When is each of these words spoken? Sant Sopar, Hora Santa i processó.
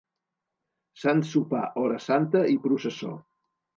Sant 1.01 1.21
Sopar, 1.33 1.61
Hora 1.83 1.99
Santa 2.09 2.43
i 2.55 2.59
processó. 2.65 3.13